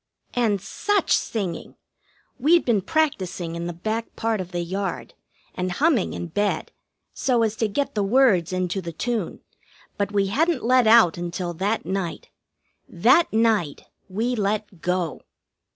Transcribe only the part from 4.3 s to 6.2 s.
of the yard, and humming